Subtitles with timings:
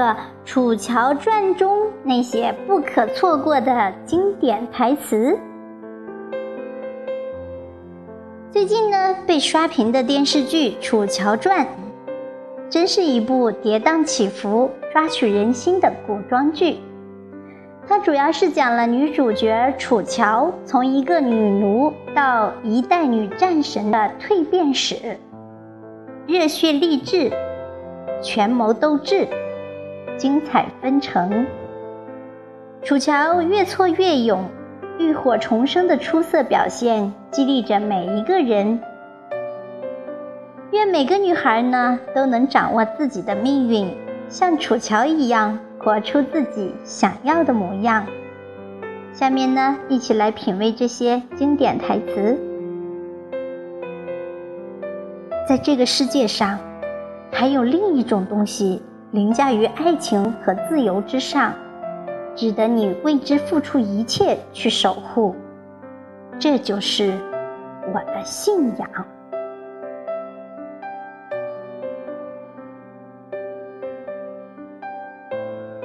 [0.00, 0.06] 个
[0.46, 5.38] 《楚乔传》中那些不可错过的经典台词。
[8.50, 11.66] 最近呢，被刷屏的电视剧《楚乔传》，
[12.70, 16.78] 真是一部跌宕起伏、抓取人心的古装剧。
[17.86, 25.18] 它主要是讲了女主角楚乔从一个女奴到一代女战神的蜕变史，
[26.26, 27.30] 热血励志，
[28.22, 29.26] 权谋斗智，
[30.20, 31.46] 精彩纷呈。
[32.82, 34.44] 楚乔越挫越勇。
[34.98, 38.78] 浴火重生的出色表现，激励着每一个人。
[40.72, 43.90] 愿每个女孩呢都能掌握自己的命运，
[44.28, 48.04] 像楚乔一样，活出自己想要的模样。
[49.14, 52.38] 下面呢，一起来品味这些经典台词。
[55.48, 56.58] 在这个世界上，
[57.32, 58.82] 还有另一种东西
[59.12, 61.52] 凌驾于爱情和自由之上。
[62.36, 65.34] 值得你为之付出一切去守护，
[66.38, 67.12] 这就是
[67.92, 68.88] 我的信仰。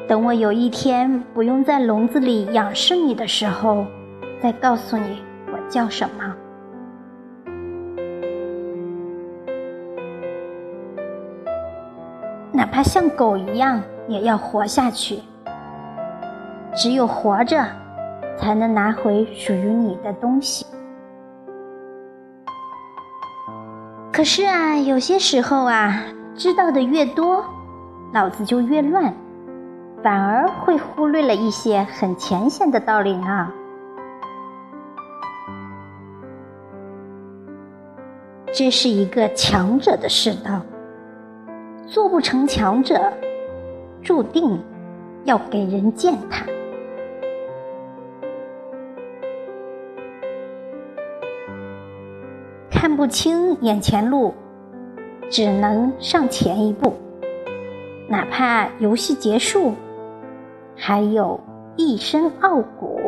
[0.07, 3.85] 等我有一天不用在笼子里仰视你的时候，
[4.39, 6.44] 再告诉你我叫什么。
[12.55, 15.19] 哪怕像狗一样，也要活下去。
[16.73, 17.65] 只有活着，
[18.37, 20.65] 才能拿回属于你的东西。
[24.13, 26.01] 可是啊，有些时候啊，
[26.37, 27.43] 知道的越多，
[28.13, 29.13] 脑子就越乱，
[30.01, 33.51] 反而会忽略了一些很浅显的道理呢。
[38.53, 40.61] 这是一个强者的世道，
[41.87, 43.13] 做不成强者，
[44.01, 44.59] 注定
[45.23, 46.45] 要给人践踏。
[52.71, 54.33] 看不清眼前路，
[55.29, 56.93] 只能上前一步。
[58.07, 59.73] 哪怕游戏结束，
[60.75, 61.39] 还有
[61.75, 62.99] 一身傲骨。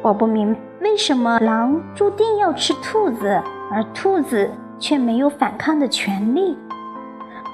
[0.00, 4.48] 我不明为什么狼注定要吃兔子，而兔子
[4.78, 6.56] 却没有反抗的权利。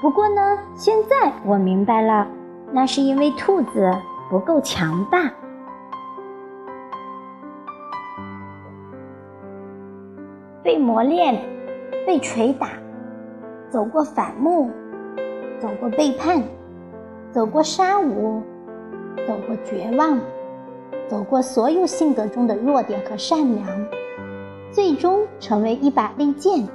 [0.01, 2.27] 不过呢，现在我明白了，
[2.71, 3.91] 那是因为兔子
[4.29, 5.31] 不够强大。
[10.61, 11.41] 被磨练，
[12.05, 12.69] 被捶打，
[13.69, 14.69] 走过反目，
[15.59, 16.43] 走过背叛，
[17.31, 18.41] 走过沙悟，
[19.27, 20.19] 走过绝望，
[21.07, 23.87] 走过所有性格中的弱点和善良，
[24.71, 26.67] 最终成为一把利剑。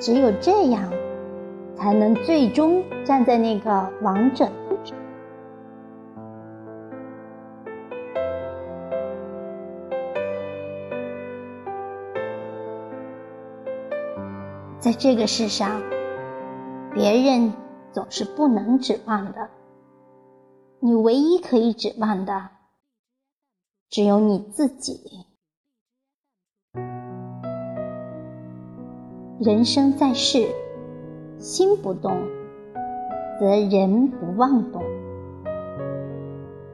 [0.00, 0.90] 只有这样，
[1.74, 4.48] 才能最终站在那个王者。
[14.78, 15.80] 在这个世上，
[16.92, 17.52] 别人
[17.90, 19.48] 总是不能指望的。
[20.80, 22.50] 你唯一可以指望的，
[23.94, 25.24] 只有你自己。
[29.38, 30.48] 人生在世，
[31.38, 32.18] 心不动，
[33.38, 34.82] 则人不妄动。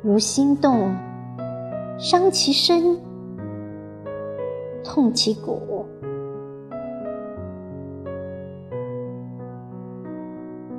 [0.03, 0.94] 如心动，
[1.98, 2.98] 伤其身，
[4.82, 5.84] 痛其骨。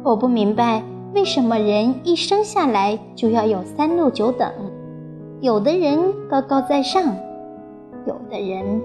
[0.02, 4.52] 我不明白为什么人一生下来就要有三六九等，
[5.42, 7.04] 有的人高高在上，
[8.06, 8.80] 有的人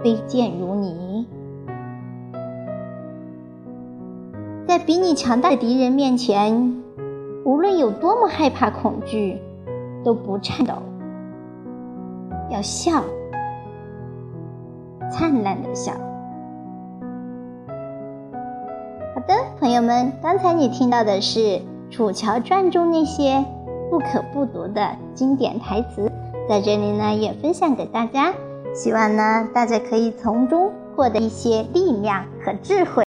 [0.00, 1.26] 卑贱如泥。
[4.64, 6.80] 在比你强大的敌人面前，
[7.44, 9.40] 无论有多么害怕恐惧，
[10.04, 10.74] 都不颤抖，
[12.48, 13.02] 要笑，
[15.10, 15.90] 灿烂的笑。
[19.16, 21.40] 好的朋友们，刚才你听到的是
[21.90, 23.44] 《楚乔传》中那些
[23.92, 26.10] 不可不读的经典台词，
[26.48, 28.32] 在这里呢也分享给大家，
[28.74, 33.00] 希望呢大家可以从中获得一些力量和智慧。